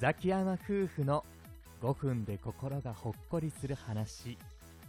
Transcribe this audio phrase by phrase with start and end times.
[0.00, 1.26] ザキヤマ夫婦の
[1.82, 4.38] 5分で心がほっこりする話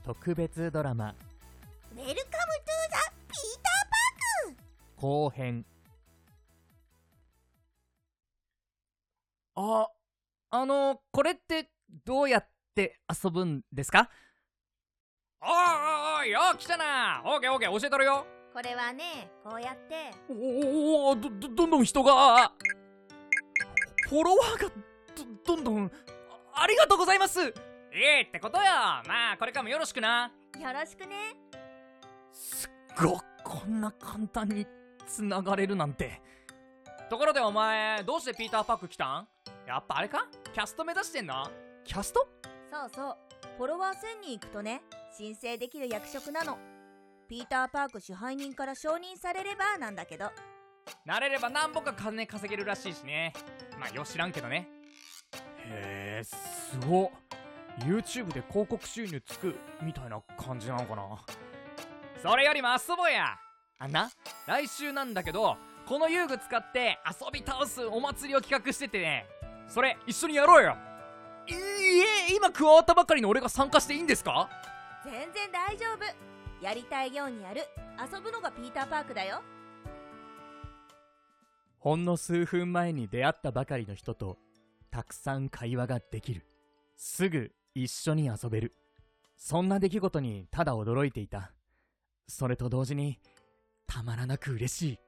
[0.06, 1.14] 特別ドラマ。
[1.94, 2.24] ウェルカムトゥーザ・
[3.28, 3.90] ピーター
[4.48, 4.62] パーク。
[4.96, 5.66] 後編。
[9.56, 9.90] あ、
[10.52, 11.70] あの、これって
[12.06, 14.10] どうやって遊ぶんですか？
[15.42, 17.22] おーおいよ来たな。
[17.26, 18.26] オーケーオーケー教えたるよ。
[18.54, 20.14] これはねこうやって。
[20.30, 22.54] おおどどどんどん人が。
[24.08, 24.72] フォロワーが
[25.46, 25.92] どどんどん
[26.54, 27.42] あありがとうございます。
[27.42, 28.64] いいってことよ。
[29.08, 30.32] まあこれからもよろしくな。
[30.60, 31.36] よろしくね。
[32.32, 34.66] すっごこんな簡単に
[35.08, 36.22] つながれるなんて。
[37.10, 39.28] ところでお前どうしてピーターパーク来たん？
[39.68, 40.28] やっぱあれか？
[40.54, 41.50] キャスト目指してんの？
[41.84, 42.28] キャスト？
[42.72, 43.18] そうそう。
[43.58, 44.82] フォロワー1000人いくとね
[45.18, 46.58] 申請できる役職なの。
[47.28, 50.32] ピーターパーク支配人から承認されればなんだけど。
[51.06, 53.34] 慣れればなんぼか金稼げるらしいしね。
[53.80, 54.68] まあよ知らんけどね
[55.72, 57.10] へえすごっ。
[57.80, 61.04] YouTube で広告収入つくみたいな感じなのかな？
[62.22, 63.38] それよりも遊ぼうや。
[63.80, 64.12] あんな？
[64.46, 69.26] 来週なんだけどこの遊具使って遊び倒すお祭りを企画しててね。
[69.68, 70.78] それ一緒にやろうよ。
[71.48, 71.56] いい
[72.32, 74.50] え今加わったばかりの俺が参加していいんですか？
[75.04, 76.64] 全然大丈夫。
[76.64, 77.62] やりたいようにやる。
[78.00, 79.42] 遊ぶのがピーターパークだよ。
[81.80, 84.38] ほんの数分前に出会ったばかりの人と
[84.92, 86.46] たくさん会話ができる。
[86.98, 88.76] すぐ一緒に遊べる。
[89.38, 91.54] そんな出来事にただ驚いていた。
[92.28, 93.18] それと同時に
[93.88, 95.00] たまらなく嬉しい。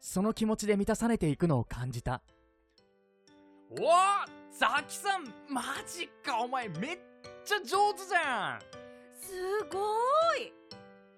[0.00, 2.22] その気持ちで満たされていくのを感じた。
[3.70, 3.88] おお
[4.58, 6.98] ザキさんマジかお前めっ
[7.44, 8.60] ちゃ上手じゃん。
[9.20, 9.32] す
[9.70, 9.82] ごー
[10.44, 10.52] い。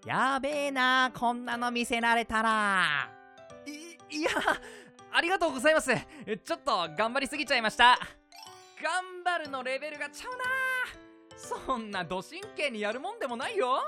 [0.06, 3.10] やべえなこんなの見せられたら。
[4.10, 4.30] いいや
[5.12, 5.90] ありがとうございます。
[5.94, 7.98] ちょっと頑張りすぎちゃいました。
[8.82, 10.44] 頑張るのレベルがちゃうな。
[11.36, 13.80] そんなど真剣にやるもんでもないよ。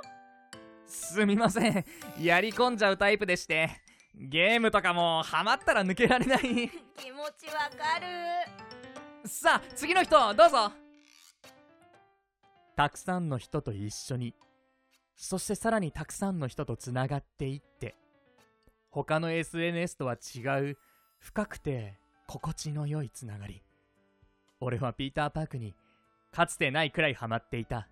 [0.87, 1.85] すみません。
[2.21, 3.71] やり込んじゃうタイプでして。
[4.15, 6.41] ゲームとかもハマったら抜けられない。
[6.41, 6.71] 気持
[7.39, 9.29] ちわかる。
[9.29, 10.73] さあ次の人どうぞ。
[12.77, 14.35] たくさんの人と一緒に。
[15.17, 17.95] そしてさらにたくさんの人とつながっていって。
[18.91, 20.79] 他の SNS とは違う
[21.21, 23.63] 深くて心地の良いつながり
[24.61, 25.75] 俺はピーターパークに
[26.33, 27.87] かつてないくらいハマっていたは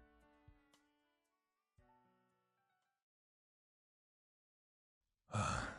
[5.30, 5.74] あ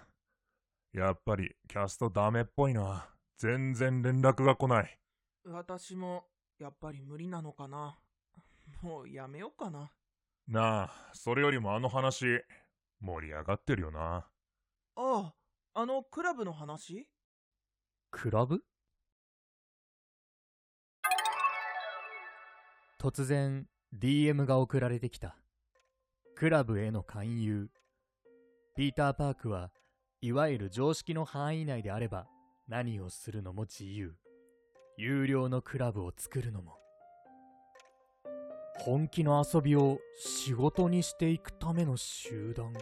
[0.94, 3.10] やっぱりキャストダメっぽいな。
[3.38, 5.00] 全然連絡が来ない。
[5.46, 6.26] 私も
[6.58, 7.98] やっぱり無理なのかな
[8.82, 9.92] もうやめようかな
[10.48, 12.44] なあ、それよりもあの話、
[13.00, 14.28] 盛り上がってるよな。
[14.96, 15.34] ああ
[15.74, 17.08] あのクラブの話？
[18.12, 18.62] クラブ？
[23.00, 25.38] 突然 DM が送られてきた。
[26.36, 27.70] クラブへの勧誘。
[28.76, 29.72] ピーター・パークは
[30.22, 32.28] いわゆる常識の範囲内であれば
[32.68, 34.16] 何をするのも自由。
[34.98, 36.78] 有料のクラブを作るのも。
[38.80, 42.74] 本気の遊びを仕事にしていくための集団。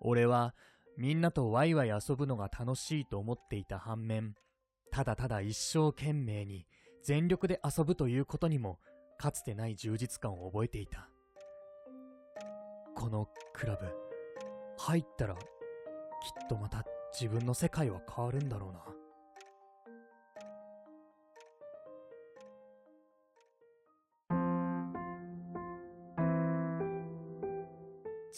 [0.00, 0.54] 俺は
[0.96, 4.34] みんなとワイワイ遊ぶのが楽しいと思っていた反面
[4.90, 6.66] ただただ一生懸命に
[7.02, 8.78] 全力で遊ぶということにも
[9.18, 11.08] かつてない充実感を覚えていた。
[12.94, 13.86] このクラブ
[14.76, 15.40] 入ったらきっ
[16.48, 18.80] とまた自分の世界は変わるんだろうな。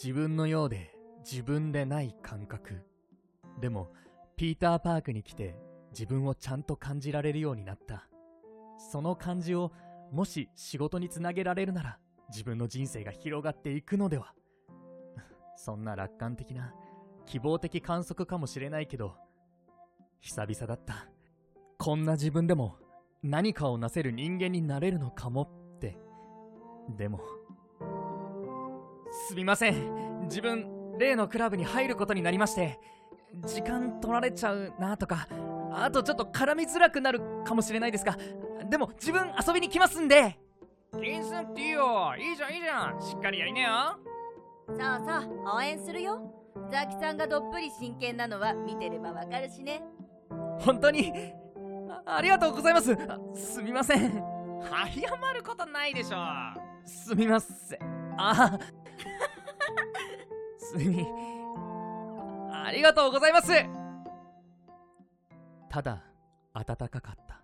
[0.01, 0.92] 自分のようで
[1.23, 2.81] 自分でない感覚。
[3.59, 3.91] でも
[4.35, 5.55] ピーターパークに来て
[5.91, 8.07] 自分をちゃんと感じられるようになった。
[8.91, 9.71] その感じを
[10.11, 11.97] もし仕事につなげられるなら
[12.29, 14.33] 自分の人生が広がっていくのでは。
[15.55, 16.73] そんな楽観的な
[17.25, 19.15] 希望的観測かもしれないけど
[20.19, 21.07] 久々だった。
[21.77, 22.77] こんな自分でも
[23.21, 25.97] 何かをなせる人間になれるのかもって。
[26.97, 27.21] でも
[29.27, 30.23] すみません。
[30.23, 32.79] 自分例のクラブに入ることになりまして
[33.45, 35.27] 時間取られちゃうなとか
[35.71, 38.17] あとちょっと絡みづらくなるかもしれないですが
[38.69, 40.37] でも自分遊びに来ますんで。
[40.93, 42.13] 気にすんっていいよ。
[42.17, 43.01] いいじゃんいいじゃん。
[43.01, 43.69] しっかりやりねよ。
[44.67, 44.83] そうそ
[45.27, 46.31] う応援するよ。
[46.71, 49.83] ザキさんがどっぷり真剣なのは見てればわかるしね。
[50.59, 51.11] 本当に？
[52.05, 52.93] あありがとうございます。
[52.93, 54.23] あすみません。
[54.61, 56.17] 謝ることないでしょ。
[56.85, 57.79] すみません。
[58.17, 58.59] あ
[60.77, 61.05] すみ
[62.51, 63.51] ありがとうございます
[65.69, 66.03] ただ
[66.53, 67.41] 暖かかった。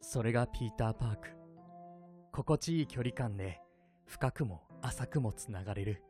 [0.00, 1.28] それがピーターパーク。
[2.32, 3.60] 心地いい距離感で
[4.04, 6.02] 深くも浅くもつながれる。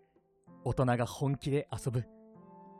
[0.64, 2.04] 大人が本気で遊ぶ。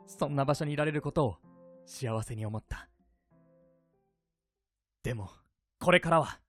[0.07, 1.37] そんな場所にいられることを
[1.85, 2.89] 幸せに思った。
[5.03, 5.29] でも、
[5.79, 6.39] これからは、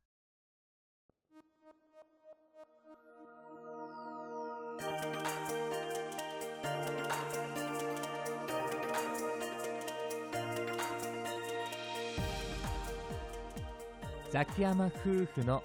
[14.34, 15.62] ザキヤマ夫婦の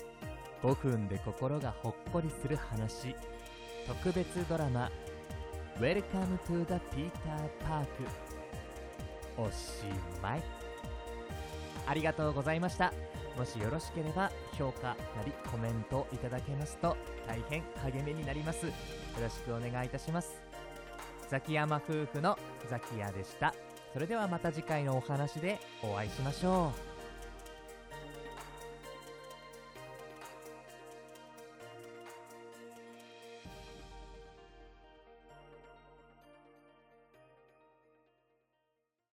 [0.61, 3.15] 5分で心がほっこりする話。
[3.87, 4.91] 特別ドラマ
[5.79, 7.09] Welcome to the Peter
[7.67, 7.87] Park
[9.39, 9.85] おし
[10.21, 10.43] まい。
[11.87, 12.93] ありがとうございました。
[13.35, 14.95] もしよろしければ評価な
[15.25, 16.95] りコメントいただけますと
[17.25, 18.67] 大変励みになります。
[18.67, 18.71] よ
[19.19, 20.43] ろしくお願いいたします。
[21.27, 22.37] ザキヤマ夫婦の
[22.69, 23.55] ザキヤでした。
[23.93, 26.88] それではまた次回のお話でお会いしましょう。